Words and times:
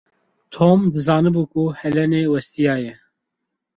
Tom 0.53 0.79
dizanibû 0.95 1.43
ku 1.51 1.63
Helenê 1.79 2.21
westiyaye. 2.33 2.93